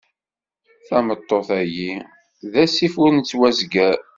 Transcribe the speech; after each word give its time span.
Tameṭṭut-agi 0.87 1.91
d 2.51 2.53
asif 2.63 2.93
ur 3.03 3.09
nettwazgar. 3.13 3.97